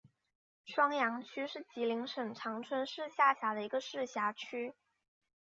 [0.65, 4.73] 双阳区是吉林省长春市下辖的一个市辖区。